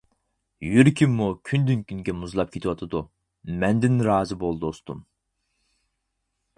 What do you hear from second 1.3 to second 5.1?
كۈندىن-كۈنگە مۇزلاپ كېتىۋاتىدۇ، مەندىن رازى بول، دوستۇم!